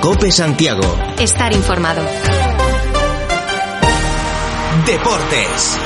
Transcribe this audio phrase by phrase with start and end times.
[0.00, 0.82] Cope Santiago.
[1.18, 2.06] Estar informado.
[4.86, 5.78] Deportes.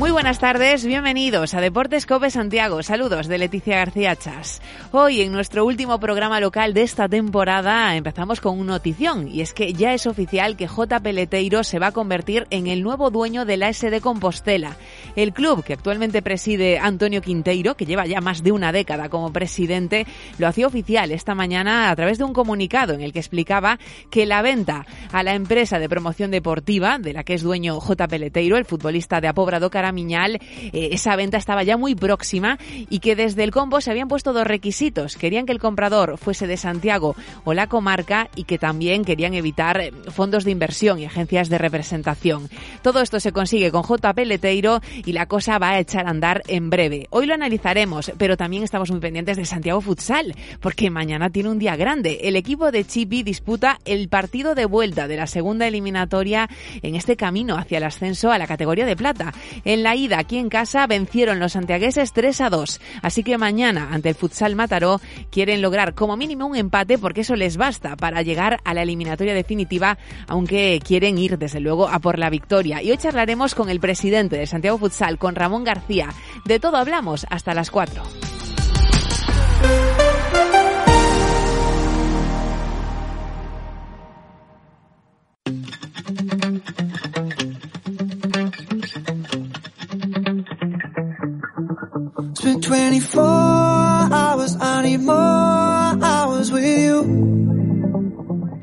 [0.00, 2.82] Muy buenas tardes, bienvenidos a Deportes Cope Santiago.
[2.82, 4.60] Saludos de Leticia García Chas.
[4.90, 9.52] Hoy en nuestro último programa local de esta temporada empezamos con una notición y es
[9.52, 11.00] que ya es oficial que J.
[11.00, 14.76] Peleteiro se va a convertir en el nuevo dueño de la SD Compostela.
[15.16, 19.32] El club que actualmente preside Antonio Quinteiro, que lleva ya más de una década como
[19.32, 20.06] presidente,
[20.38, 23.78] lo hacía oficial esta mañana a través de un comunicado en el que explicaba
[24.10, 28.08] que la venta a la empresa de promoción deportiva de la que es dueño J.
[28.08, 32.58] Peleteiro, el futbolista de Apobrado Cara Miñal, eh, esa venta estaba ya muy próxima
[32.88, 35.16] y que desde el combo se habían puesto dos requisitos.
[35.16, 39.80] Querían que el comprador fuese de Santiago o la comarca y que también querían evitar
[39.80, 42.48] eh, fondos de inversión y agencias de representación.
[42.82, 44.12] Todo esto se consigue con J.
[44.14, 47.06] Peleteiro y la cosa va a echar a andar en breve.
[47.10, 51.58] Hoy lo analizaremos, pero también estamos muy pendientes de Santiago Futsal, porque mañana tiene un
[51.58, 52.20] día grande.
[52.22, 56.48] El equipo de Chipi disputa el partido de vuelta de la segunda eliminatoria
[56.82, 59.32] en este camino hacia el ascenso a la categoría de plata.
[59.64, 62.80] En la ida aquí en casa vencieron los santiagueses 3 a 2.
[63.02, 65.00] Así que mañana ante el Futsal Mataró
[65.30, 69.34] quieren lograr como mínimo un empate porque eso les basta para llegar a la eliminatoria
[69.34, 72.82] definitiva, aunque quieren ir desde luego a por la victoria.
[72.82, 76.08] Y hoy charlaremos con el presidente de Santiago Futsal, con Ramón García.
[76.44, 78.02] De todo hablamos hasta las 4.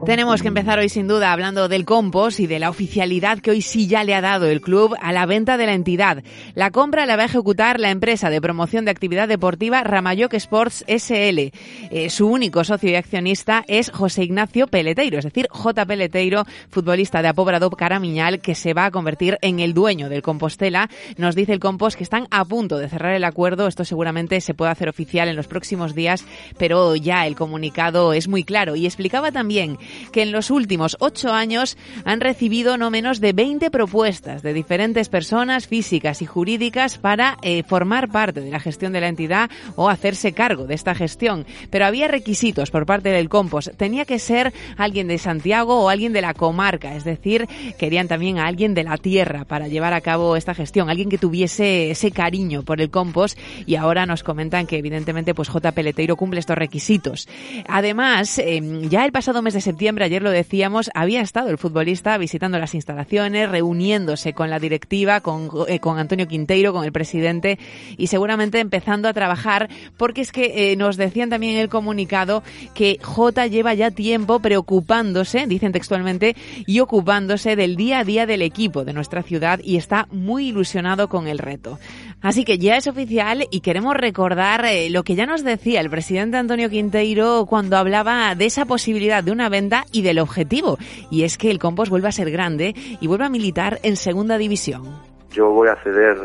[0.08, 3.62] Tenemos que empezar hoy sin duda hablando del compost y de la oficialidad que hoy
[3.62, 6.24] sí ya le ha dado el club a la venta de la entidad.
[6.56, 10.86] La compra la va a ejecutar la empresa de promoción de actividad deportiva Ramayoc Sports
[10.88, 11.52] SL.
[11.92, 15.86] Eh, su único socio y accionista es José Ignacio Peleteiro, es decir, J.
[15.86, 20.90] Peleteiro, futbolista de Apobrado Caramiñal, que se va a convertir en el dueño del Compostela.
[21.18, 23.68] Nos dice el compost que están a punto de cerrar el acuerdo.
[23.68, 26.24] Esto seguramente se puede hacer oficial en los próximos días,
[26.58, 28.78] pero ya el comunicado es muy claro.
[28.78, 29.78] Y explicaba también
[30.12, 35.10] que en los últimos ocho años han recibido no menos de 20 propuestas de diferentes
[35.10, 39.90] personas físicas y jurídicas para eh, formar parte de la gestión de la entidad o
[39.90, 41.46] hacerse cargo de esta gestión.
[41.70, 43.72] Pero había requisitos por parte del Compos.
[43.78, 47.48] Tenía que ser alguien de Santiago o alguien de la comarca, es decir,
[47.78, 51.18] querían también a alguien de la tierra para llevar a cabo esta gestión, alguien que
[51.18, 55.72] tuviese ese cariño por el Compos y ahora nos comentan que evidentemente pues J.
[55.72, 57.28] Peleteiro cumple estos requisitos.
[57.68, 62.18] Además, eh, ya el pasado mes de septiembre, ayer lo decíamos, había estado el futbolista
[62.18, 67.58] visitando las instalaciones, reuniéndose con la directiva, con, eh, Antonio Quinteiro, con el presidente
[67.98, 72.44] y seguramente empezando a trabajar porque es que eh, nos decían también en el comunicado
[72.74, 78.42] que J lleva ya tiempo preocupándose, dicen textualmente, y ocupándose del día a día del
[78.42, 81.80] equipo de nuestra ciudad y está muy ilusionado con el reto.
[82.22, 85.90] Así que ya es oficial y queremos recordar eh, lo que ya nos decía el
[85.90, 90.78] presidente Antonio Quinteiro cuando hablaba de esa posibilidad de una venta y del objetivo.
[91.12, 94.38] Y es que el Compos vuelva a ser grande y vuelva a militar en segunda
[94.38, 94.84] división.
[95.32, 96.18] Yo voy a ceder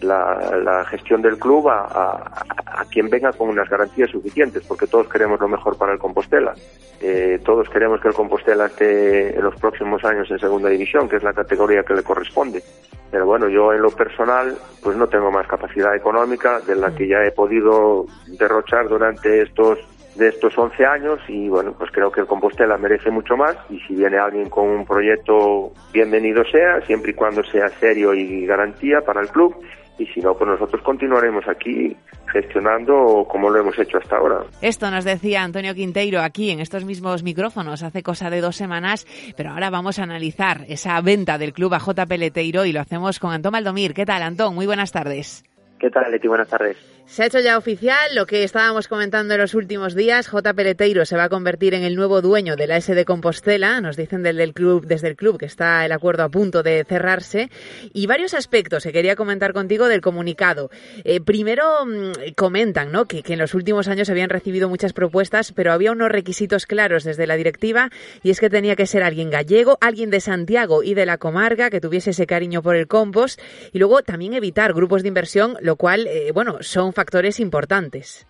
[0.00, 5.08] la, gestión del club a, a, a, quien venga con unas garantías suficientes, porque todos
[5.08, 6.54] queremos lo mejor para el Compostela.
[7.00, 11.16] Eh, todos queremos que el Compostela esté en los próximos años en segunda división, que
[11.16, 12.62] es la categoría que le corresponde.
[13.10, 17.08] Pero bueno, yo en lo personal, pues no tengo más capacidad económica de la que
[17.08, 18.06] ya he podido
[18.38, 19.78] derrochar durante estos
[20.18, 23.78] de estos 11 años y bueno, pues creo que el Compostela merece mucho más y
[23.80, 29.00] si viene alguien con un proyecto, bienvenido sea, siempre y cuando sea serio y garantía
[29.00, 29.54] para el club
[29.98, 31.96] y si no, pues nosotros continuaremos aquí
[32.32, 34.40] gestionando como lo hemos hecho hasta ahora.
[34.62, 39.06] Esto nos decía Antonio Quinteiro aquí en estos mismos micrófonos hace cosa de dos semanas,
[39.36, 42.06] pero ahora vamos a analizar esa venta del club a J.
[42.06, 43.94] Peleteiro y lo hacemos con Antón Maldomir.
[43.94, 44.54] ¿Qué tal, Antón?
[44.54, 45.44] Muy buenas tardes.
[45.78, 46.28] ¿Qué tal, Leti?
[46.28, 46.97] Buenas tardes.
[47.08, 50.28] Se ha hecho ya oficial lo que estábamos comentando en los últimos días.
[50.28, 50.52] J.
[50.52, 53.80] Peleteiro se va a convertir en el nuevo dueño de la S de Compostela.
[53.80, 56.84] Nos dicen del, del club, desde el club que está el acuerdo a punto de
[56.86, 57.50] cerrarse.
[57.94, 60.70] Y varios aspectos que quería comentar contigo del comunicado.
[61.02, 63.06] Eh, primero mm, comentan ¿no?
[63.06, 67.04] que, que en los últimos años habían recibido muchas propuestas, pero había unos requisitos claros
[67.04, 67.90] desde la directiva
[68.22, 71.70] y es que tenía que ser alguien gallego, alguien de Santiago y de la comarca
[71.70, 73.40] que tuviese ese cariño por el compost
[73.72, 78.26] y luego también evitar grupos de inversión, lo cual, eh, bueno, son factores importantes.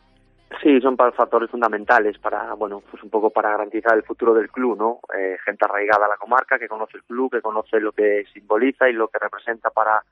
[0.63, 4.77] Sí, son factores fundamentales para, bueno, pues un poco para garantizar el futuro del club,
[4.77, 5.01] ¿no?
[5.19, 8.91] Eh, gente arraigada a la comarca, que conoce el club, que conoce lo que simboliza
[8.91, 10.03] y lo que representa para,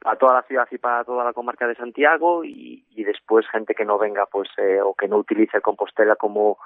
[0.00, 3.74] para toda la ciudad y para toda la comarca de Santiago y, y después gente
[3.74, 6.58] que no venga, pues, eh, o que no utilice Compostela como,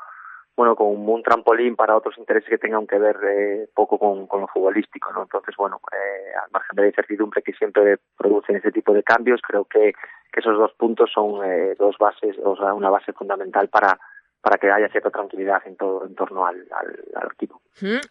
[0.60, 4.46] bueno, como un trampolín para otros intereses que tengan que ver eh, poco con, lo
[4.48, 5.22] futbolístico, ¿no?
[5.22, 9.40] Entonces, bueno, eh, al margen de la incertidumbre que siempre producen ese tipo de cambios,
[9.40, 9.94] creo que,
[10.40, 13.98] esos dos puntos son eh, dos bases, o sea, una base fundamental para
[14.42, 16.56] para que haya cierta tranquilidad en todo en torno al,
[17.32, 17.60] equipo.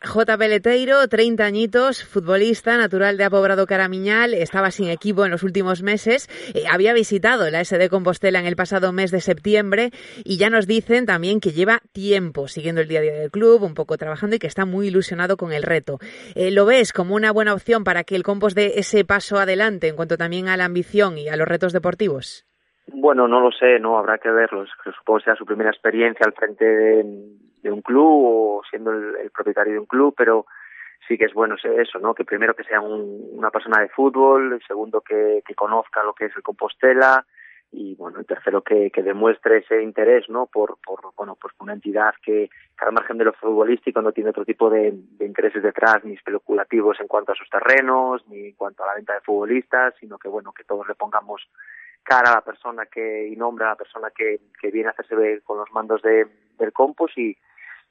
[0.04, 0.38] J.
[0.38, 6.28] Peleteiro, 30 añitos, futbolista, natural de Apobrado Caramiñal, estaba sin equipo en los últimos meses,
[6.54, 9.92] eh, había visitado la SD Compostela en el pasado mes de septiembre
[10.24, 13.64] y ya nos dicen también que lleva tiempo siguiendo el día a día del club,
[13.64, 16.00] un poco trabajando y que está muy ilusionado con el reto.
[16.36, 19.88] Eh, ¿Lo ves como una buena opción para que el Compost dé ese paso adelante
[19.88, 22.49] en cuanto también a la ambición y a los retos deportivos?
[22.94, 24.66] Bueno, no lo sé, no habrá que verlo.
[24.98, 29.32] Supongo que sea su primera experiencia al frente de, un club o siendo el, el,
[29.32, 30.46] propietario de un club, pero
[31.08, 32.14] sí que es bueno eso, ¿no?
[32.14, 36.36] Que primero que sea un, una persona de fútbol, segundo que, conozca lo que es
[36.36, 37.26] el Compostela
[37.72, 40.48] y bueno, el tercero que, que demuestre ese interés, ¿no?
[40.48, 44.30] Por, por bueno, pues una entidad que, que al margen de lo futbolístico no tiene
[44.30, 48.56] otro tipo de, de intereses detrás, ni especulativos en cuanto a sus terrenos, ni en
[48.56, 51.48] cuanto a la venta de futbolistas, sino que bueno, que todos le pongamos
[52.10, 55.16] cara a la persona que y nombra a la persona que, que viene a hacerse
[55.16, 56.26] ver con los mandos de,
[56.58, 57.38] del compost y,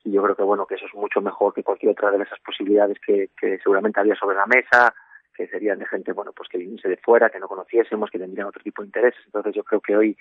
[0.02, 2.40] y yo creo que bueno que eso es mucho mejor que cualquier otra de esas
[2.40, 4.92] posibilidades que, que seguramente había sobre la mesa
[5.32, 8.48] que serían de gente bueno pues que viniese de fuera que no conociésemos que tendrían
[8.48, 9.22] otro tipo de intereses.
[9.26, 10.16] Entonces yo creo que hoy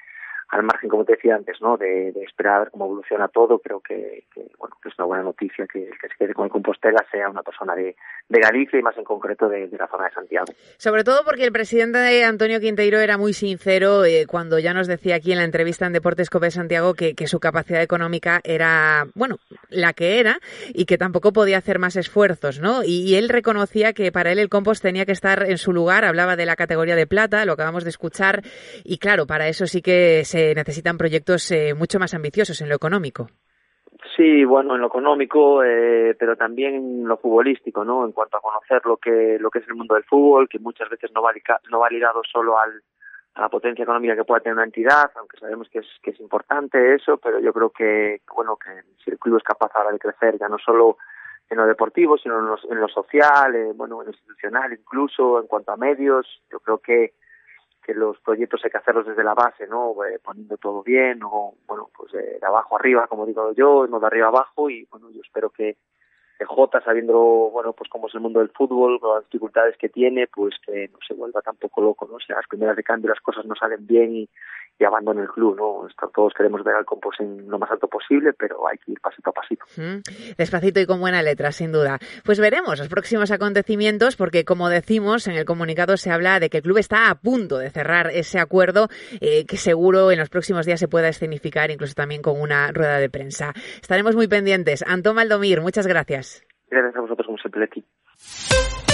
[0.50, 1.78] al margen, como te decía antes, ¿no?
[1.78, 5.24] De, esperar a ver cómo evoluciona todo, creo que, que, bueno, que es una buena
[5.24, 7.96] noticia que el que se quede con el Compostela sea una persona de,
[8.30, 10.46] de Galicia y más en concreto de, de, la zona de Santiago.
[10.78, 15.16] Sobre todo porque el presidente Antonio Quinteiro era muy sincero eh, cuando ya nos decía
[15.16, 19.38] aquí en la entrevista en Deportes Cope Santiago que, que su capacidad económica era, bueno,
[19.70, 20.40] la que era
[20.70, 22.84] y que tampoco podía hacer más esfuerzos, ¿no?
[22.84, 26.06] Y, y él reconocía que para él el compost tenía que estar en su lugar,
[26.06, 28.44] hablaba de la categoría de plata, lo acabamos de escuchar,
[28.84, 32.76] y claro, para eso sí que se necesitan proyectos eh, mucho más ambiciosos en lo
[32.76, 33.28] económico.
[34.16, 38.06] Sí, bueno, en lo económico, eh, pero también en lo futbolístico, ¿no?
[38.06, 40.90] En cuanto a conocer lo que lo que es el mundo del fútbol, que muchas
[40.90, 41.32] veces no va,
[41.70, 42.82] no va ligado solo al,
[43.36, 46.20] a la potencia económica que pueda tener una entidad, aunque sabemos que es que es
[46.20, 50.38] importante eso, pero yo creo que bueno que el club es capaz ahora de crecer
[50.40, 50.98] ya no solo
[51.50, 55.40] en lo deportivo, sino en lo, en lo social, eh, bueno, en lo institucional, incluso
[55.40, 57.14] en cuanto a medios, yo creo que
[57.88, 59.96] que los proyectos hay que hacerlos desde la base, ¿no?
[60.04, 64.02] Eh, poniendo todo bien, o bueno, pues eh, de abajo arriba, como digo yo, no
[64.02, 65.78] de arriba abajo, y bueno, yo espero que
[66.40, 70.28] el J, sabiendo, bueno, pues cómo es el mundo del fútbol, las dificultades que tiene,
[70.28, 72.20] pues que no se vuelva tampoco loco, ¿no?
[72.20, 74.30] Si a las primeras de cambio las cosas no salen bien y,
[74.80, 75.88] y abandone el club, ¿no?
[76.14, 79.30] Todos queremos ver al compost en lo más alto posible, pero hay que ir pasito
[79.32, 79.66] a pasito.
[79.78, 80.02] Mm,
[80.38, 82.00] despacito y con buena letra, sin duda.
[82.24, 86.58] Pues veremos los próximos acontecimientos, porque como decimos, en el comunicado se habla de que
[86.58, 88.88] el club está a punto de cerrar ese acuerdo,
[89.22, 92.98] eh, que seguro en los próximos días se pueda escenificar, incluso también con una rueda
[92.98, 93.54] de prensa.
[93.82, 94.84] Estaremos muy pendientes.
[94.88, 96.44] Antón Maldomir, muchas gracias.
[96.70, 98.87] Gracias a vosotros, como siempre, Leti.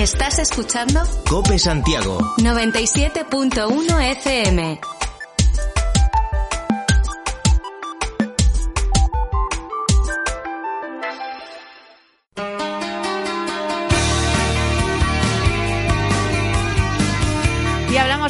[0.00, 4.99] Estás escuchando Cope Santiago 97.1 FM.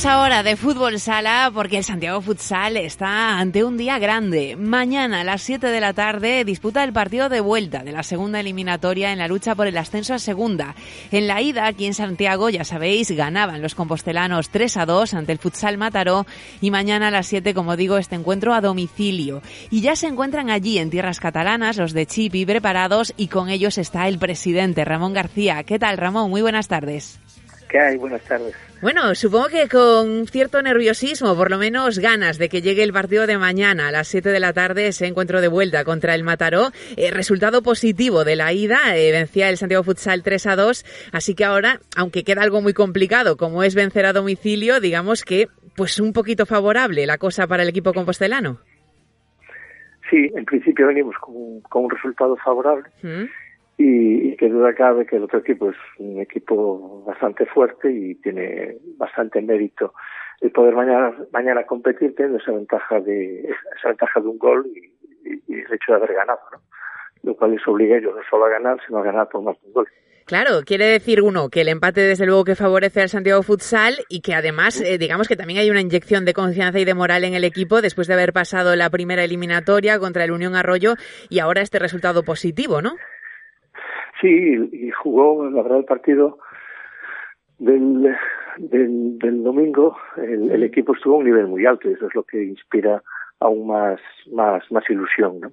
[0.00, 4.56] Hablamos ahora de fútbol sala porque el Santiago Futsal está ante un día grande.
[4.56, 8.40] Mañana a las 7 de la tarde disputa el partido de vuelta de la segunda
[8.40, 10.74] eliminatoria en la lucha por el ascenso a segunda.
[11.10, 15.32] En la ida aquí en Santiago, ya sabéis, ganaban los compostelanos 3 a 2 ante
[15.32, 16.24] el Futsal Mataró
[16.60, 19.42] y mañana a las 7, como digo, este encuentro a domicilio.
[19.70, 23.76] Y ya se encuentran allí en tierras catalanas los de Chipi preparados y con ellos
[23.76, 25.64] está el presidente Ramón García.
[25.64, 26.30] ¿Qué tal, Ramón?
[26.30, 27.18] Muy buenas tardes.
[27.68, 27.96] ¿Qué hay?
[27.96, 28.69] Buenas tardes.
[28.82, 33.26] Bueno, supongo que con cierto nerviosismo, por lo menos ganas de que llegue el partido
[33.26, 36.70] de mañana a las 7 de la tarde, ese encuentro de vuelta contra el Mataró.
[36.96, 41.34] Eh, resultado positivo de la ida, eh, vencía el Santiago Futsal 3 a 2, así
[41.34, 46.00] que ahora, aunque queda algo muy complicado, como es vencer a domicilio, digamos que pues
[46.00, 48.60] un poquito favorable la cosa para el equipo compostelano.
[50.08, 53.24] Sí, en principio venimos con, un resultado favorable mm.
[53.82, 58.76] Y, que duda cabe que el otro equipo es un equipo bastante fuerte y tiene
[58.98, 59.94] bastante mérito
[60.42, 63.40] el poder mañana, mañana competir teniendo esa ventaja de
[63.78, 64.90] esa ventaja de un gol y,
[65.54, 66.60] el hecho de haber ganado, ¿no?
[67.22, 69.60] lo cual les obliga a ellos no solo a ganar, sino a ganar por más
[69.60, 69.88] de un gol.
[70.26, 74.20] Claro, quiere decir uno que el empate desde luego que favorece al Santiago Futsal y
[74.20, 77.34] que además eh, digamos que también hay una inyección de confianza y de moral en
[77.34, 80.94] el equipo después de haber pasado la primera eliminatoria contra el Unión Arroyo
[81.28, 82.92] y ahora este resultado positivo, ¿no?
[84.20, 86.38] Sí, y jugó la verdad el partido
[87.58, 88.14] del,
[88.58, 92.24] del, domingo, el, el, equipo estuvo a un nivel muy alto y eso es lo
[92.24, 93.02] que inspira
[93.38, 94.00] aún más,
[94.32, 95.52] más, más ilusión, ¿no?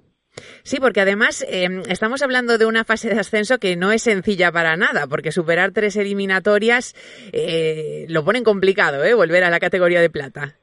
[0.62, 4.52] Sí, porque además em, estamos hablando de una fase de ascenso que no es sencilla
[4.52, 6.94] para nada, porque superar tres eliminatorias
[7.32, 9.14] eh, lo ponen complicado, ¿eh?
[9.14, 10.54] Volver a la categoría de plata.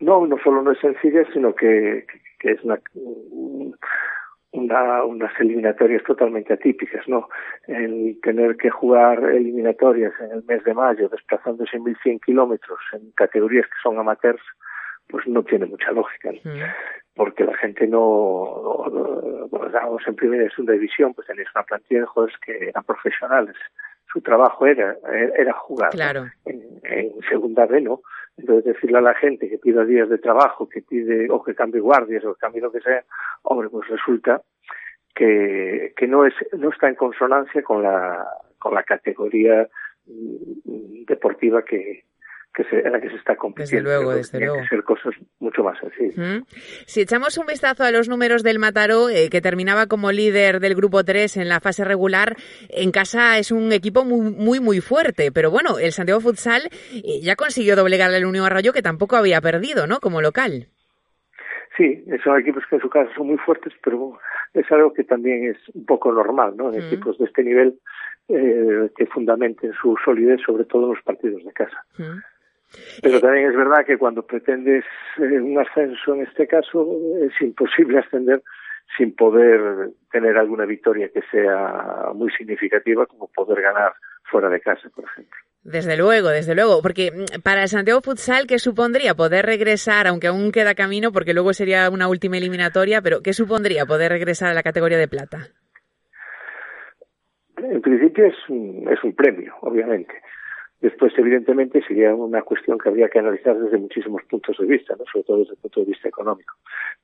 [0.00, 2.06] No, no solo no es sencilla, sino que,
[2.38, 2.80] que es una,
[4.52, 7.28] una, unas eliminatorias totalmente atípicas, ¿no?
[7.66, 13.66] El tener que jugar eliminatorias en el mes de mayo, desplazándose 1.100 kilómetros en categorías
[13.66, 14.42] que son amateurs,
[15.08, 16.32] pues no tiene mucha lógica.
[16.32, 16.62] Mm.
[17.14, 22.06] Porque la gente no, no, en primera y segunda división, pues tenéis una plantilla de
[22.06, 23.56] jugadores que eran profesionales.
[24.12, 24.96] Su trabajo era,
[25.36, 25.90] era jugar.
[25.90, 26.26] Claro.
[26.44, 26.60] En,
[27.28, 28.00] segunda B, ¿no?
[28.36, 31.80] Entonces decirle a la gente que pida días de trabajo, que pide, o que cambie
[31.80, 33.04] guardias, o que cambie lo que sea,
[33.42, 34.42] hombre, pues resulta
[35.14, 38.26] que, no es, no está en consonancia con la,
[38.58, 39.68] con la categoría
[40.06, 42.04] mm, deportiva que,
[42.54, 43.88] que se, en la que se está compitiendo.
[43.88, 44.56] Desde luego, desde luego.
[44.62, 46.44] Que ser cosas mucho más sencillas.
[46.86, 50.74] Si echamos un vistazo a los números del Mataró, eh, que terminaba como líder del
[50.74, 52.36] grupo 3 en la fase regular,
[52.68, 55.30] en casa es un equipo muy, muy, muy fuerte.
[55.32, 59.40] Pero bueno, el Santiago Futsal eh, ya consiguió doblegar al Unión Arroyo, que tampoco había
[59.40, 60.00] perdido, ¿no?
[60.00, 60.66] Como local.
[61.76, 64.18] Sí, son equipos que en su casa son muy fuertes, pero
[64.52, 66.72] es algo que también es un poco normal, ¿no?
[66.72, 67.78] En equipos de este nivel
[68.28, 71.84] eh, que fundamenten su solidez, sobre todo en los partidos de casa.
[73.02, 74.84] Pero también es verdad que cuando pretendes
[75.18, 76.86] eh, un ascenso en este caso
[77.22, 78.42] es imposible ascender
[78.96, 83.92] sin poder tener alguna victoria que sea muy significativa como poder ganar
[84.24, 85.36] fuera de casa, por ejemplo.
[85.62, 90.28] Desde luego, desde luego, porque mm, para el Santiago Futsal, ¿qué supondría poder regresar, aunque
[90.28, 94.54] aún queda camino, porque luego sería una última eliminatoria, pero ¿qué supondría poder regresar a
[94.54, 95.48] la categoría de plata?
[97.58, 100.14] En principio es es un premio, obviamente.
[100.80, 105.04] Después, evidentemente, sería una cuestión que habría que analizar desde muchísimos puntos de vista, ¿no?
[105.12, 106.54] sobre todo desde el punto de vista económico.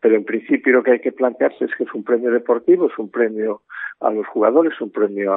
[0.00, 2.98] Pero en principio lo que hay que plantearse es que es un premio deportivo, es
[2.98, 3.62] un premio
[4.00, 5.32] a los jugadores, un premio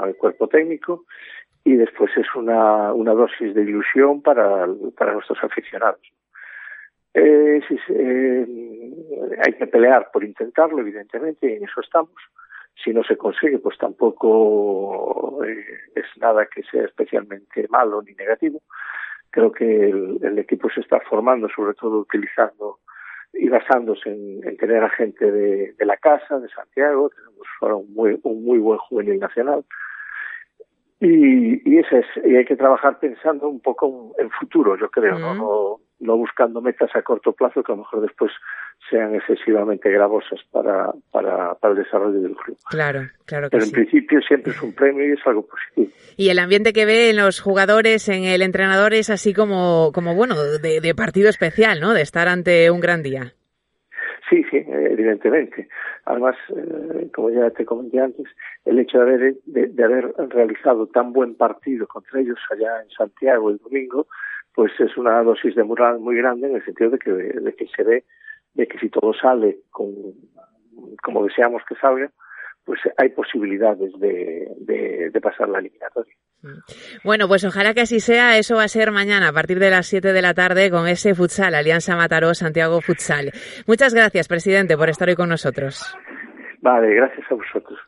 [0.00, 1.04] al cuerpo técnico
[1.62, 6.00] y después es una, una dosis de ilusión para, para nuestros aficionados.
[7.14, 7.60] Eh,
[7.90, 8.46] eh,
[9.40, 12.12] hay que pelear por intentarlo, evidentemente, y en eso estamos
[12.82, 15.64] si no se consigue, pues tampoco eh,
[15.94, 18.60] es nada que sea especialmente malo ni negativo.
[19.30, 22.78] Creo que el, equipo se está formando, sobre todo utilizando
[23.32, 28.20] y basándose en, tener a gente de, la casa, de Santiago, tenemos ahora un muy,
[28.22, 29.64] un muy buen juvenil nacional.
[31.00, 35.18] Y, y, eso es, y hay que trabajar pensando un poco en futuro, yo creo,
[35.18, 35.80] ¿no?
[36.04, 38.30] No buscando metas a corto plazo que a lo mejor después
[38.90, 42.56] sean excesivamente gravosas para, para, para el desarrollo del club.
[42.68, 45.88] Claro, claro que Pero en principio siempre es un premio y es algo positivo.
[46.16, 50.14] Y el ambiente que ve en los jugadores, en el entrenador, es así como, como
[50.14, 51.94] bueno, de, de partido especial, ¿no?
[51.94, 53.32] De estar ante un gran día.
[54.28, 55.68] Sí, sí, evidentemente.
[56.06, 58.26] Además, eh, como ya te comenté antes,
[58.64, 62.90] el hecho de haber, de, de haber realizado tan buen partido contra ellos allá en
[62.90, 64.06] Santiago el domingo,
[64.54, 67.66] pues es una dosis de moral muy grande en el sentido de que, de que
[67.74, 68.04] se ve
[68.54, 69.88] de que si todo sale con,
[71.02, 72.10] como deseamos que salga,
[72.64, 76.14] pues hay posibilidades de, de, pasar la eliminatoria.
[77.02, 78.38] Bueno, pues ojalá que así sea.
[78.38, 81.14] Eso va a ser mañana a partir de las 7 de la tarde con ese
[81.14, 83.32] futsal, Alianza Mataró Santiago Futsal.
[83.66, 85.96] Muchas gracias, presidente, por estar hoy con nosotros.
[86.60, 87.78] Vale, gracias a vosotros.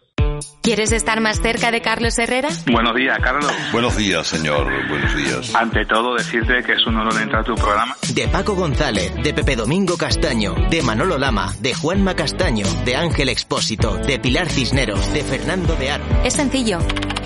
[0.62, 2.48] ¿Quieres estar más cerca de Carlos Herrera?
[2.70, 3.52] Buenos días, Carlos.
[3.72, 4.66] Buenos días, señor.
[4.88, 5.54] Buenos días.
[5.54, 7.96] Ante todo, decirte que es un honor entrar a tu programa.
[8.12, 13.28] De Paco González, de Pepe Domingo Castaño, de Manolo Lama, de Juanma Castaño, de Ángel
[13.28, 16.04] Expósito, de Pilar Cisneros, de Fernando de Aro.
[16.24, 16.78] Es sencillo.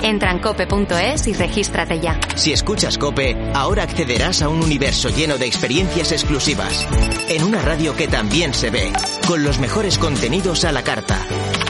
[0.02, 2.18] Entra en cope.es y regístrate ya.
[2.34, 6.88] Si escuchas Cope, ahora accederás a un universo lleno de experiencias exclusivas.
[7.28, 8.92] En una radio que también se ve,
[9.26, 11.18] con los mejores contenidos a la carta.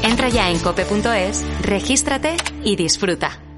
[0.03, 3.50] Entra ya en cope.es, regístrate y disfruta.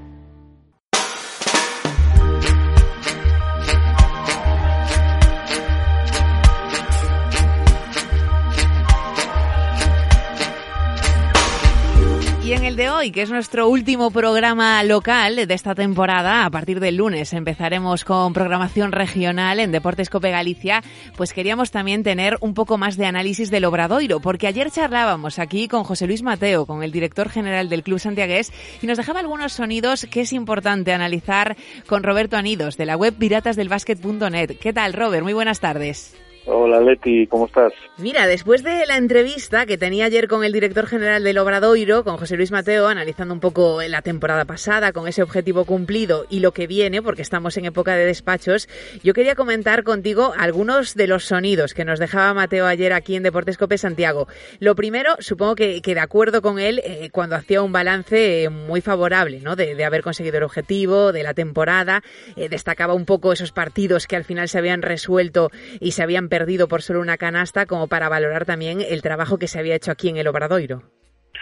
[13.03, 16.45] Hoy, que es nuestro último programa local de esta temporada.
[16.45, 20.81] A partir del lunes empezaremos con programación regional en Deportes Cope Galicia.
[21.17, 25.67] Pues queríamos también tener un poco más de análisis del Obradoiro, porque ayer charlábamos aquí
[25.67, 29.51] con José Luis Mateo, con el director general del Club Santiagués, y nos dejaba algunos
[29.51, 31.57] sonidos que es importante analizar
[31.87, 34.59] con Roberto Anidos, de la web piratasdelbasket.net.
[34.61, 35.23] ¿Qué tal, Robert?
[35.23, 36.15] Muy buenas tardes.
[36.45, 37.71] Hola Leti, ¿cómo estás?
[37.97, 42.17] Mira, después de la entrevista que tenía ayer con el director general del Obradoiro, con
[42.17, 46.51] José Luis Mateo, analizando un poco la temporada pasada, con ese objetivo cumplido y lo
[46.51, 48.67] que viene, porque estamos en época de despachos,
[49.03, 53.23] yo quería comentar contigo algunos de los sonidos que nos dejaba Mateo ayer aquí en
[53.23, 54.27] Deportes Cope Santiago.
[54.59, 58.81] Lo primero, supongo que, de acuerdo con él, eh, cuando hacía un balance eh, muy
[58.81, 59.55] favorable, ¿no?
[59.55, 62.03] De, de, haber conseguido el objetivo, de la temporada,
[62.35, 66.27] eh, destacaba un poco esos partidos que al final se habían resuelto y se habían
[66.33, 69.91] perdido por solo una canasta, como para valorar también el trabajo que se había hecho
[69.91, 70.81] aquí en el Obradoiro.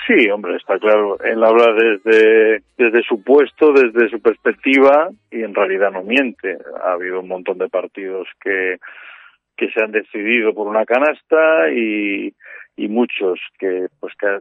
[0.06, 1.18] Sí, hombre, está claro.
[1.24, 6.58] Él habla desde, desde su puesto, desde su perspectiva, y en realidad no miente.
[6.84, 8.80] Ha habido un montón de partidos que,
[9.58, 12.34] se han decidido por una canasta y,
[12.76, 14.40] muchos que, pues que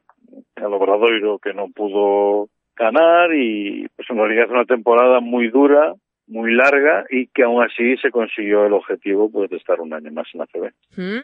[0.57, 5.93] el Obradoiro que no pudo ganar y pues en realidad es una temporada muy dura,
[6.31, 10.11] muy larga y que aún así se consiguió el objetivo pues, de estar un año
[10.13, 10.73] más en la CB.
[10.97, 11.21] Mm.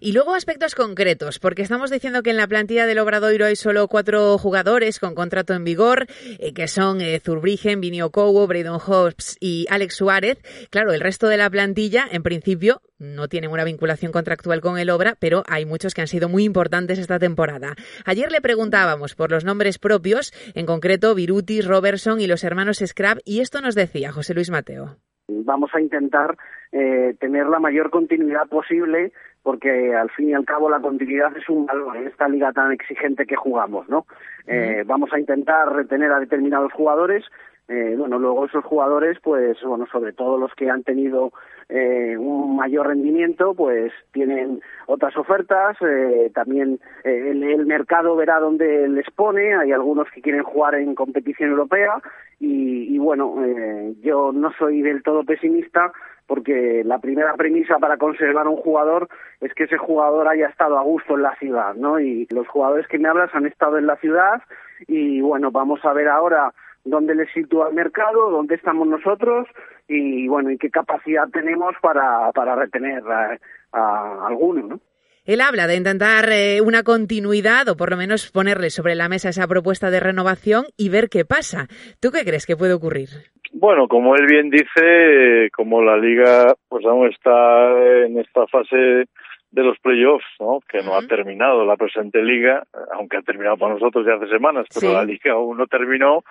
[0.00, 3.86] Y luego aspectos concretos, porque estamos diciendo que en la plantilla del Obradoiro hay solo
[3.88, 6.06] cuatro jugadores con contrato en vigor,
[6.38, 10.38] eh, que son eh, Zurbrigen, Vinio Cowo, Hobbs y Alex Suárez.
[10.70, 14.90] Claro, el resto de la plantilla, en principio, no tienen una vinculación contractual con el
[14.90, 17.74] Obra, pero hay muchos que han sido muy importantes esta temporada.
[18.04, 23.18] Ayer le preguntábamos por los nombres propios, en concreto Virutis, Robertson y los hermanos Scrap,
[23.24, 24.96] y esto nos decía José Luis Mateo.
[25.28, 26.36] Vamos a intentar
[26.72, 29.12] eh, tener la mayor continuidad posible
[29.42, 32.72] porque al fin y al cabo la continuidad es un valor en esta liga tan
[32.72, 34.04] exigente que jugamos, ¿no?
[34.48, 37.24] Eh, vamos a intentar retener a determinados jugadores
[37.68, 41.32] eh, bueno, luego esos jugadores, pues, bueno, sobre todo los que han tenido
[41.68, 45.76] eh, un mayor rendimiento, pues tienen otras ofertas.
[45.80, 49.54] Eh, también eh, el, mercado verá dónde les pone.
[49.54, 52.00] Hay algunos que quieren jugar en competición europea
[52.38, 55.92] y, y bueno, eh, yo no soy del todo pesimista
[56.28, 59.08] porque la primera premisa para conservar un jugador
[59.40, 62.00] es que ese jugador haya estado a gusto en la ciudad, ¿no?
[62.00, 64.42] Y los jugadores que me hablas han estado en la ciudad
[64.86, 66.52] y bueno, vamos a ver ahora
[66.86, 69.46] dónde le sitúa el mercado, dónde estamos nosotros
[69.88, 73.38] y bueno, y qué capacidad tenemos para, para retener a,
[73.72, 74.80] a alguno, ¿no?
[75.26, 79.30] Él habla de intentar eh, una continuidad o por lo menos ponerle sobre la mesa
[79.30, 81.66] esa propuesta de renovación y ver qué pasa.
[82.00, 83.08] ¿Tú qué crees que puede ocurrir?
[83.52, 89.06] Bueno, como él bien dice, como la liga pues aún está en esta fase
[89.50, 90.60] de los playoffs, ¿no?
[90.68, 91.04] que no uh -huh.
[91.04, 94.92] ha terminado la presente liga, aunque ha terminado para nosotros ya hace semanas, pero sí.
[94.92, 96.22] la liga aún no terminó,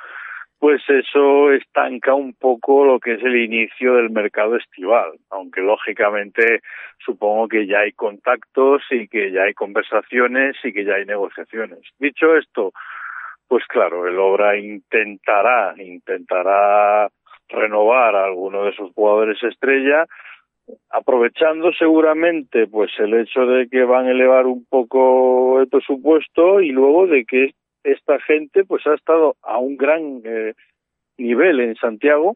[0.59, 6.61] pues eso estanca un poco lo que es el inicio del mercado estival, aunque lógicamente
[7.05, 11.79] supongo que ya hay contactos y que ya hay conversaciones y que ya hay negociaciones.
[11.99, 12.71] Dicho esto,
[13.47, 17.09] pues claro, el Obra intentará, intentará
[17.49, 20.05] renovar a alguno de sus jugadores estrella,
[20.89, 26.69] aprovechando seguramente pues el hecho de que van a elevar un poco el presupuesto y
[26.69, 27.51] luego de que
[27.85, 30.53] esta gente pues ha estado a un gran eh,
[31.17, 32.35] nivel en Santiago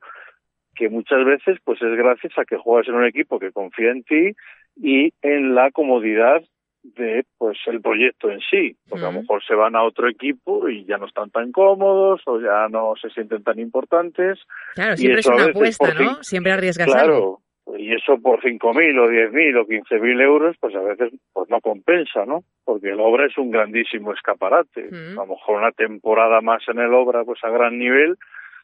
[0.75, 4.03] que muchas veces pues es gracias a que juegas en un equipo que confía en
[4.03, 4.33] ti
[4.77, 6.41] y en la comodidad
[6.83, 9.09] de pues el proyecto en sí, porque uh -huh.
[9.09, 12.39] a lo mejor se van a otro equipo y ya no están tan cómodos o
[12.39, 14.39] ya no se sienten tan importantes.
[14.75, 16.23] Claro, siempre es una apuesta, ¿no?
[16.23, 17.41] Siempre arriesgas claro, algo.
[17.77, 22.25] Y eso por 5.000 o 10.000 o 15.000 euros, pues a veces pues no compensa,
[22.25, 22.43] ¿no?
[22.65, 24.89] Porque el Obra es un grandísimo escaparate.
[24.91, 28.17] A lo mejor una temporada más en el Obra, pues a gran nivel,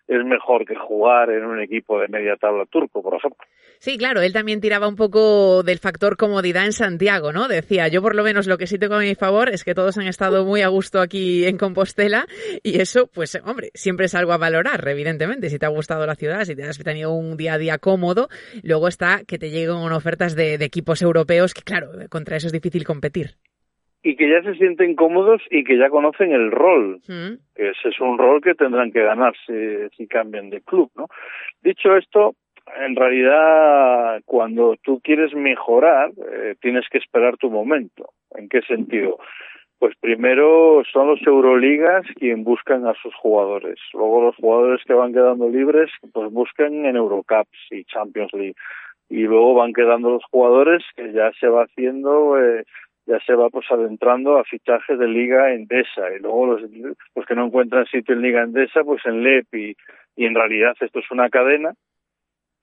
[0.07, 3.45] es mejor que jugar en un equipo de media tabla turco, por ejemplo.
[3.79, 7.47] Sí, claro, él también tiraba un poco del factor comodidad en Santiago, ¿no?
[7.47, 9.97] Decía, yo por lo menos lo que sí tengo a mi favor es que todos
[9.97, 12.25] han estado muy a gusto aquí en Compostela
[12.63, 15.49] y eso, pues, hombre, siempre es algo a valorar, evidentemente.
[15.49, 18.29] Si te ha gustado la ciudad, si te has tenido un día a día cómodo,
[18.63, 22.53] luego está que te lleguen ofertas de, de equipos europeos que, claro, contra eso es
[22.53, 23.35] difícil competir
[24.05, 27.55] y que ya se sienten cómodos y que ya conocen el rol, mm.
[27.55, 31.07] que ese es un rol que tendrán que ganarse si cambian de club, ¿no?
[31.63, 32.35] Dicho esto,
[32.77, 38.11] en realidad cuando tú quieres mejorar eh, tienes que esperar tu momento.
[38.35, 39.17] ¿En qué sentido?
[39.79, 43.79] Pues primero son los Euroligas quien buscan a sus jugadores.
[43.91, 48.55] Luego los jugadores que van quedando libres pues buscan en Eurocups y Champions League.
[49.09, 52.65] Y luego van quedando los jugadores que ya se va haciendo eh,
[53.05, 57.45] ya se va pues adentrando a fichajes de Liga Endesa y luego los, que no
[57.45, 61.73] encuentran sitio en Liga Endesa pues en LEP y en realidad esto es una cadena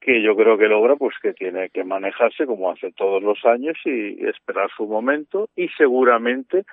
[0.02, 3.76] que yo creo que logra pues que tiene que manejarse como hace todos los años
[3.84, 6.64] y esperar su momento y seguramente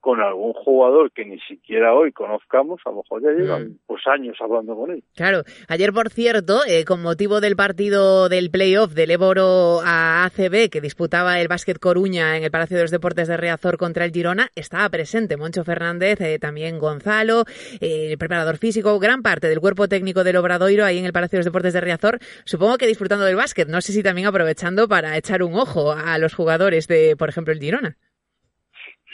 [0.00, 3.78] con algún jugador que ni siquiera hoy conozcamos, a lo mejor ya llevan mm.
[3.86, 5.02] pues años hablando con él.
[5.14, 10.70] Claro, ayer por cierto, eh, con motivo del partido del playoff del Éboro a ACB
[10.70, 14.12] que disputaba el Básquet Coruña en el Palacio de los Deportes de Reazor contra el
[14.12, 17.44] Girona, estaba presente Moncho Fernández, eh, también Gonzalo,
[17.80, 21.36] eh, el preparador físico, gran parte del cuerpo técnico del Obradoiro ahí en el Palacio
[21.36, 24.86] de los Deportes de Riazor, supongo que disfrutando del básquet, no sé si también aprovechando
[24.88, 27.96] para echar un ojo a los jugadores de, por ejemplo, el Girona.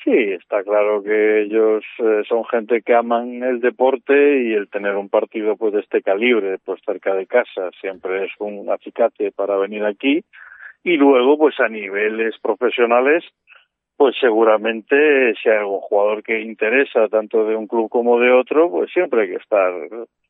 [0.05, 4.97] Sí, está claro que ellos eh, son gente que aman el deporte y el tener
[4.97, 9.57] un partido pues de este calibre, pues cerca de casa, siempre es un acicate para
[9.57, 10.23] venir aquí.
[10.83, 13.25] Y luego, pues a niveles profesionales,
[13.97, 18.71] pues seguramente si hay algún jugador que interesa tanto de un club como de otro,
[18.71, 19.73] pues siempre hay que estar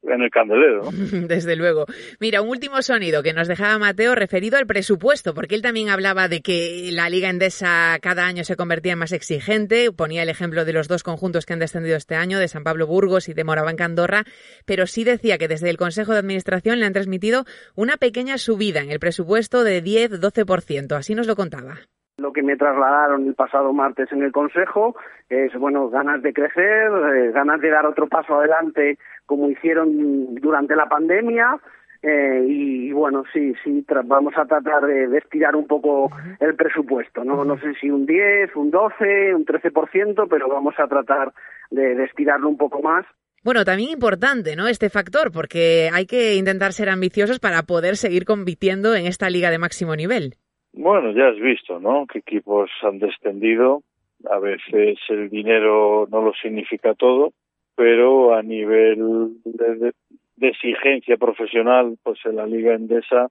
[0.02, 0.82] en el candelero.
[1.28, 1.86] Desde luego.
[2.20, 6.28] Mira, un último sonido que nos dejaba Mateo referido al presupuesto, porque él también hablaba
[6.28, 10.64] de que la Liga Endesa cada año se convertía en más exigente, ponía el ejemplo
[10.64, 13.44] de los dos conjuntos que han descendido este año, de San Pablo Burgos y de
[13.44, 14.24] Moraván Andorra,
[14.66, 18.80] pero sí decía que desde el Consejo de Administración le han transmitido una pequeña subida
[18.80, 21.80] en el presupuesto de 10-12%, así nos lo contaba.
[22.16, 24.94] Lo que me trasladaron el pasado martes en el Consejo
[25.28, 30.76] es, bueno, ganas de crecer, eh, ganas de dar otro paso adelante como hicieron durante
[30.76, 31.58] la pandemia.
[32.02, 37.44] Eh, y, bueno, sí, sí, vamos a tratar de, estirar un poco el presupuesto, ¿no?
[37.44, 41.32] No sé si un 10, un 12, un 13%, pero vamos a tratar
[41.70, 43.06] de, de estirarlo un poco más.
[43.42, 44.68] Bueno, también importante, ¿no?
[44.68, 49.50] Este factor, porque hay que intentar ser ambiciosos para poder seguir compitiendo en esta liga
[49.50, 50.34] de máximo nivel.
[50.76, 52.06] Bueno, ya has visto, ¿no?
[52.06, 53.82] Que equipos han descendido.
[54.28, 57.32] A veces el dinero no lo significa todo,
[57.76, 59.92] pero a nivel de,
[60.40, 63.28] exigencia profesional, pues en la Liga Endesa,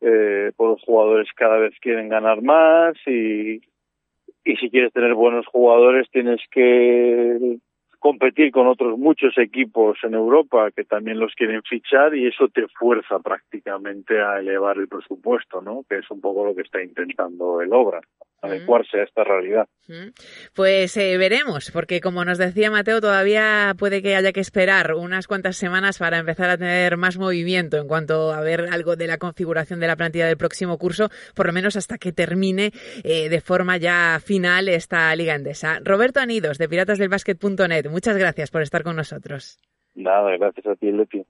[0.00, 3.60] eh, pues los jugadores cada vez quieren ganar más y,
[4.44, 7.58] y si quieres tener buenos jugadores tienes que
[7.98, 12.66] competir con otros muchos equipos en Europa que también los quieren fichar y eso te
[12.68, 15.84] fuerza prácticamente a elevar el presupuesto, ¿no?
[15.88, 18.00] Que es un poco lo que está intentando el Obra
[18.42, 19.66] adecuarse a esta realidad.
[20.54, 25.26] Pues eh, veremos, porque como nos decía Mateo, todavía puede que haya que esperar unas
[25.26, 29.18] cuantas semanas para empezar a tener más movimiento en cuanto a ver algo de la
[29.18, 32.72] configuración de la plantilla del próximo curso, por lo menos hasta que termine
[33.04, 35.80] eh, de forma ya final esta Liga Endesa.
[35.82, 39.60] Roberto Anidos, de piratasdelbasket.net, muchas gracias por estar con nosotros.
[39.94, 41.24] Nada, gracias a ti, Leti.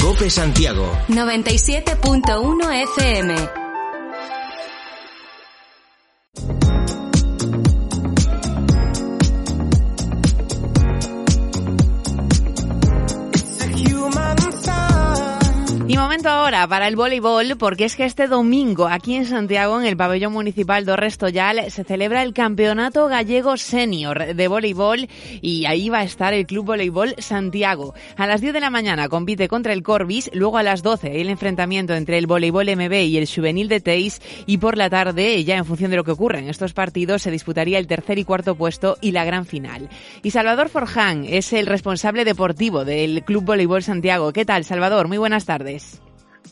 [0.00, 3.63] Cope Santiago 97.1 FM
[15.94, 19.86] Y momento ahora para el voleibol, porque es que este domingo aquí en Santiago, en
[19.86, 25.08] el pabellón municipal de Restoyal, se celebra el Campeonato Gallego Senior de voleibol
[25.40, 27.94] y ahí va a estar el Club Voleibol Santiago.
[28.16, 31.30] A las 10 de la mañana compite contra el Corbis, luego a las 12 el
[31.30, 35.58] enfrentamiento entre el voleibol MB y el juvenil de Teis y por la tarde, ya
[35.58, 38.56] en función de lo que ocurra en estos partidos, se disputaría el tercer y cuarto
[38.56, 39.88] puesto y la gran final.
[40.24, 44.32] Y Salvador Forján es el responsable deportivo del Club Voleibol Santiago.
[44.32, 45.06] ¿Qué tal, Salvador?
[45.06, 45.83] Muy buenas tardes.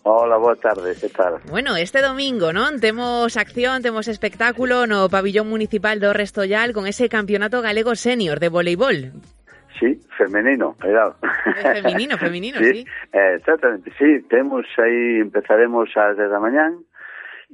[0.05, 1.39] Hola, boa tarde, que tal?
[1.49, 2.83] Bueno, este domingo, non?
[2.83, 8.51] Temos acción, temos espectáculo no pabillón municipal do Restollal con ese campeonato galego senior de
[8.51, 9.15] voleibol.
[9.79, 11.17] Sí, femenino, cuidado.
[11.63, 12.83] Femenino, femenino, sí.
[12.83, 12.87] sí.
[13.13, 16.83] Eh, exactamente, sí, temos aí, empezaremos ás 10 da mañán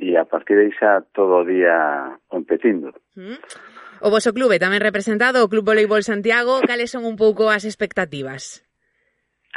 [0.00, 2.96] e a partir de aí xa todo o día competindo.
[3.12, 3.36] Mm.
[4.00, 8.67] O voso clube tamén representado, o Club Voleibol Santiago, cales son un pouco as expectativas?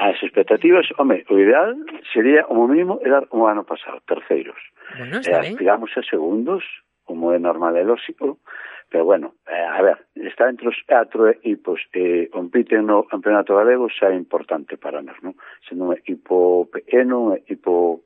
[0.02, 1.78] as expectativas, home, o ideal
[2.12, 4.58] sería, como mínimo, era un ano pasado, terceiros.
[4.98, 6.66] Bueno, está eh, aspiramos a segundos,
[7.06, 8.42] como é normal e lógico,
[8.90, 13.54] pero bueno, eh, a ver, está entre os catro equipos que eh, compiten no campeonato
[13.54, 15.38] galego xa é importante para nós, non?
[15.70, 18.02] Sendo un equipo pequeno, un equipo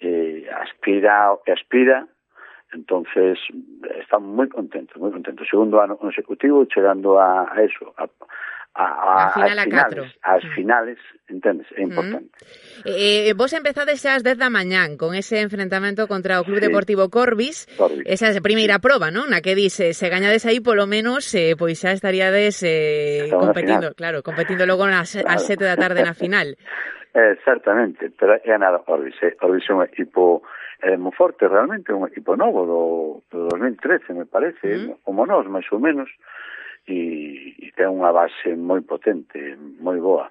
[0.00, 2.08] eh, aspira, aspira
[2.72, 5.44] entonces eh, estamos moi contentos, moi contentos.
[5.44, 8.08] Segundo ano consecutivo chegando a, a eso, a,
[8.74, 10.98] a, a, final, as finales, a as finales,
[11.30, 11.90] entendes, é mm.
[11.90, 12.30] importante.
[12.84, 12.90] Mm.
[12.90, 16.66] Eh, vos empezades ás 10 da mañán con ese enfrentamento contra o Club sí.
[16.66, 18.02] Deportivo Corbis, Corbis.
[18.02, 19.30] esa é a primeira proba, non?
[19.30, 24.26] Na que dice, se gañades aí polo menos, eh, pois xa estaríades eh, competindo, claro,
[24.26, 25.30] competindo logo nas, claro.
[25.30, 26.58] ás 7 da tarde na final.
[27.14, 29.38] Exactamente, pero é nada Orbis, eh?
[29.38, 30.42] Orbis é un equipo
[30.82, 32.82] eh, moi forte realmente, un equipo novo do,
[33.30, 35.06] do 2013 me parece, mm.
[35.06, 36.10] como nós, máis ou menos,
[36.86, 40.30] e, e ten unha base moi potente, moi boa.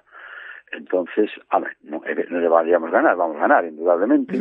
[0.74, 4.34] Entonces, a ver, non, eh, non le valíamos ganar, vamos a ganar, indudablemente,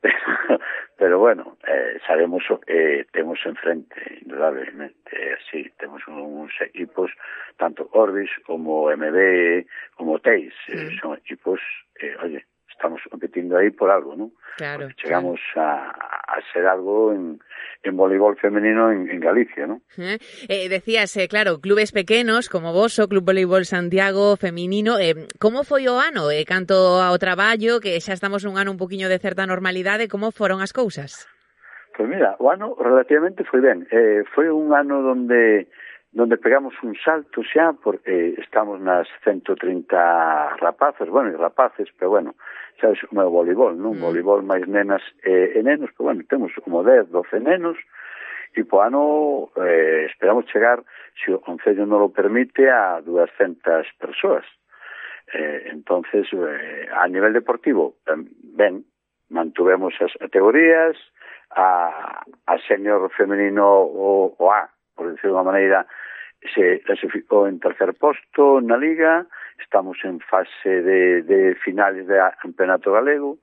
[0.00, 0.10] pero,
[0.98, 7.10] pero bueno, eh, sabemos o que temos enfrente, indudablemente, eh, sí, temos un, uns equipos,
[7.56, 11.60] tanto Orbis como MB, como Teis, eh, son equipos,
[12.00, 12.44] eh, oye,
[12.80, 14.32] estamos competindo aí por algo, non?
[14.56, 14.88] Claro.
[14.88, 15.92] Porque chegamos claro.
[15.92, 17.36] a, a ser algo en,
[17.84, 19.84] en voleibol femenino en, en Galicia, ¿no?
[20.00, 20.16] Eh,
[20.48, 25.62] eh, decías, eh, claro, clubes pequenos como vos, o Club Voleibol Santiago Feminino, eh, como
[25.62, 26.32] foi o ano?
[26.32, 30.32] Eh, canto ao traballo, que xa estamos un ano un poquinho de certa normalidade, como
[30.32, 31.28] foron as cousas?
[31.92, 33.84] Pois pues mira, o ano relativamente foi ben.
[33.92, 35.68] Eh, foi un ano donde
[36.12, 42.34] donde pegamos un salto xa porque estamos nas 130 rapazas, bueno, rapaces, pero bueno,
[42.80, 43.94] sabes como é o voleibol, non?
[43.94, 44.02] Mm.
[44.02, 47.78] Voleibol máis nenas eh, e nenos, pero bueno, temos como 10, 12 nenos
[48.58, 50.82] e po ano eh, esperamos chegar,
[51.14, 54.42] se o Concello non lo permite, a 200 persoas.
[55.30, 58.02] Eh, entonces, eh, a nivel deportivo,
[58.42, 58.82] ben,
[59.30, 60.98] mantuvemos as categorías,
[61.54, 64.66] a, a senior femenino o, o A
[65.00, 65.80] por decirlo de unha maneira,
[66.52, 69.24] se clasificou en tercer posto na Liga,
[69.56, 73.40] estamos en fase de, de finales de campeonato galego,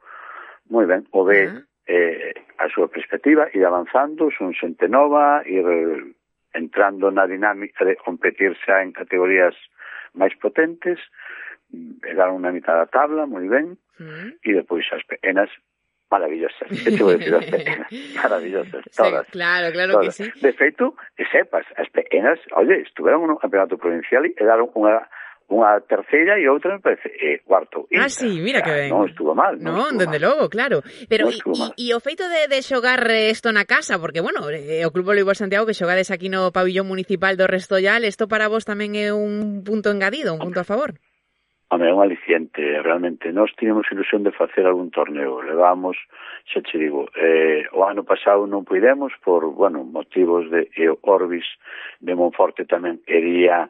[0.70, 1.62] moi ben, o B uh -huh.
[1.90, 5.66] eh, a súa perspectiva ir avanzando, son xente nova, ir
[6.54, 9.58] entrando na dinámica de competirse en categorías
[10.14, 11.02] máis potentes,
[11.74, 14.30] mm, dar unha mitad da tabla, moi ben, uh -huh.
[14.46, 15.50] e depois as pequenas
[16.10, 17.88] maravillosas, que vou dicir as pequenas,
[18.22, 19.26] maravillosas, todas.
[19.26, 20.18] Sí, claro, claro todas.
[20.18, 20.32] que sí.
[20.40, 25.04] De feito, que sepas, as pequenas, oye, estuveron no campeonato provincial e daron unha
[25.48, 27.88] unha terceira e outra me parece eh, cuarto.
[27.96, 28.04] Ah, Inter.
[28.04, 28.92] Ah, sí, mira que ben.
[28.92, 29.56] Non estuvo mal.
[29.56, 30.84] Non, non dende logo, claro.
[31.08, 35.08] Pero e o feito de, de xogar isto na casa, porque, bueno, eh, o Club
[35.08, 39.16] Voleibol Santiago que xogades aquí no pabillón municipal do Restollal, isto para vos tamén é
[39.16, 41.00] un punto engadido, un punto a favor.
[41.70, 43.34] Home, é un aliciente, realmente.
[43.34, 45.44] Nós tínhamos ilusión de facer algún torneo.
[45.44, 45.98] Levamos,
[46.48, 51.44] xa che digo, eh, o ano pasado non puidemos por, bueno, motivos de e Orbis
[52.00, 53.68] de Monforte tamén quería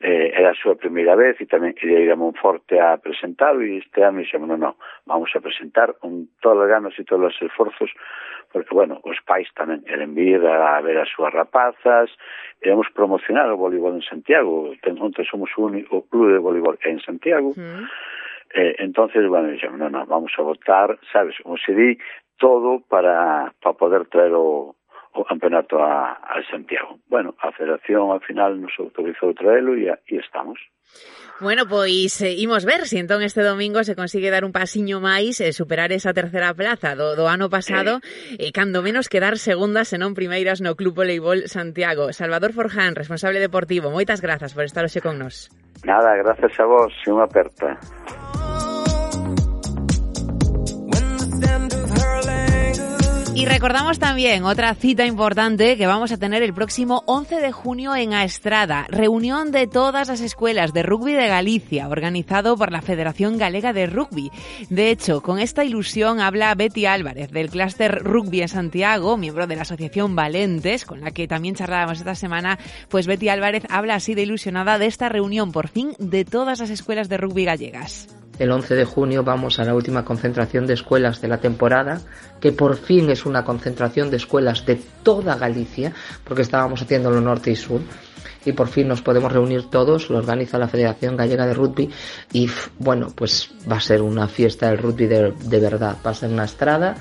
[0.00, 3.82] eh, era a súa primeira vez e tamén quería ir a Monforte a presentar e
[3.82, 4.74] este ano dixemos, non, non,
[5.10, 7.90] vamos a presentar con todas as ganas e todos os esforzos
[8.48, 12.14] porque, bueno, os pais tamén queren vir a ver as súas rapazas
[12.62, 14.94] queremos promocionar o voleibol en Santiago ten
[15.26, 17.82] somos o único club de voleibol en Santiago mm.
[18.54, 21.98] eh, entonces, bueno, dixemos, non, non, vamos a votar sabes, como se di,
[22.38, 24.77] todo para, para poder traer o,
[25.14, 26.98] o campeonato a, a Santiago.
[27.08, 30.58] Bueno, a federación ao final nos autorizou traelo e, e estamos.
[31.40, 34.98] Bueno, pois eh, imos ver se si entón este domingo se consigue dar un pasiño
[34.98, 38.02] máis e eh, superar esa terceira plaza do, do ano pasado
[38.34, 42.10] e eh, cando menos quedar segundas e non primeiras no Club Voleibol Santiago.
[42.10, 45.46] Salvador Forján, responsable deportivo, moitas grazas por estar hoxe con nos.
[45.86, 47.78] Nada, gracias a vos, unha aperta.
[53.38, 57.94] Y recordamos también otra cita importante que vamos a tener el próximo 11 de junio
[57.94, 63.38] en Aestrada, reunión de todas las escuelas de rugby de Galicia, organizado por la Federación
[63.38, 64.32] Galega de Rugby.
[64.70, 69.54] De hecho, con esta ilusión habla Betty Álvarez del clúster Rugby en Santiago, miembro de
[69.54, 74.16] la Asociación Valentes, con la que también charlábamos esta semana, pues Betty Álvarez habla así
[74.16, 78.08] de ilusionada de esta reunión por fin de todas las escuelas de rugby gallegas.
[78.38, 82.00] El 11 de junio vamos a la última concentración de escuelas de la temporada,
[82.40, 85.92] que por fin es una concentración de escuelas de toda Galicia,
[86.24, 87.80] porque estábamos haciendo lo norte y sur.
[88.44, 91.90] Y por fin nos podemos reunir todos, lo organiza la Federación Gallega de Rugby
[92.32, 92.48] y
[92.78, 96.30] bueno, pues va a ser una fiesta del rugby de, de verdad, va a ser
[96.30, 96.94] una estrada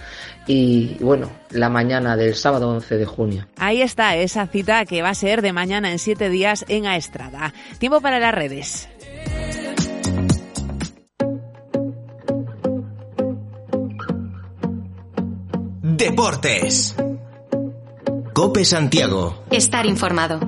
[0.48, 3.48] y bueno, la mañana del sábado 11 de junio.
[3.58, 7.54] Ahí está esa cita que va a ser de mañana en siete días en Aestrada.
[7.78, 8.90] Tiempo para las redes.
[16.10, 16.96] Deportes.
[18.34, 19.44] Cope Santiago.
[19.52, 20.40] Estar informado.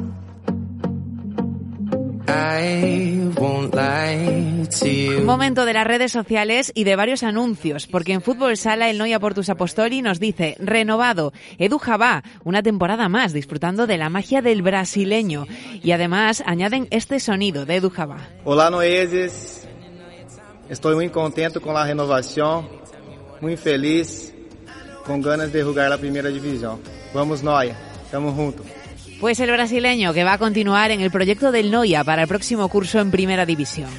[5.25, 9.19] Momento de las redes sociales y de varios anuncios, porque en Fútbol Sala el Noia
[9.19, 14.61] Portus Apostoli nos dice, renovado, Edu Javá, una temporada más, disfrutando de la magia del
[14.61, 15.45] brasileño.
[15.83, 18.29] Y además añaden este sonido de Edu Javá.
[18.45, 19.67] Hola Noeses,
[20.69, 22.69] estoy muy contento con la renovación,
[23.41, 24.33] muy feliz,
[25.09, 26.79] con ganas de jugar la primera división.
[27.15, 28.63] Vamos Noia, estamos juntos.
[29.19, 32.69] Pues el brasileño que va a continuar en el proyecto del Noia para el próximo
[32.69, 33.89] curso en Primera División.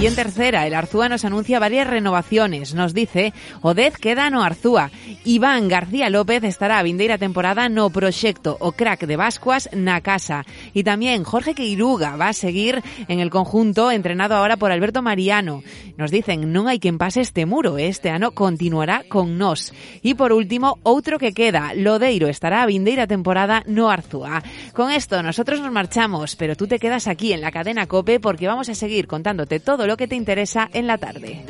[0.00, 2.72] Y en tercera, el Arzúa nos anuncia varias renovaciones.
[2.72, 4.92] Nos dice, Odez queda no Arzúa.
[5.24, 10.46] Iván García López estará a vindeira temporada no proyecto o crack de Vascuas na casa.
[10.72, 15.64] Y también Jorge Queiruga va a seguir en el conjunto entrenado ahora por Alberto Mariano.
[15.96, 19.72] Nos dicen, no hay quien pase este muro, este ano continuará con nos.
[20.02, 24.44] Y por último, otro que queda, Lodeiro estará a vindeira temporada no Arzúa.
[24.74, 28.46] Con esto nosotros nos marchamos, pero tú te quedas aquí en la cadena Cope porque
[28.46, 31.44] vamos vamos a seguir contándote todo lo que te interesa en la tarde.